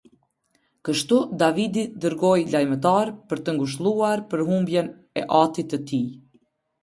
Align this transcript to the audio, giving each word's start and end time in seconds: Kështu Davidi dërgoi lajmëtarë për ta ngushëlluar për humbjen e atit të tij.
Kështu 0.87 1.17
Davidi 1.41 1.83
dërgoi 2.05 2.45
lajmëtarë 2.55 3.13
për 3.33 3.43
ta 3.49 3.55
ngushëlluar 3.59 4.25
për 4.31 4.43
humbjen 4.47 4.89
e 5.23 5.27
atit 5.41 5.69
të 5.75 5.83
tij. 5.93 6.03